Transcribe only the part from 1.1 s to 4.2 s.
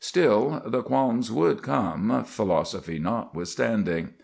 would come, philosophy notwithstanding.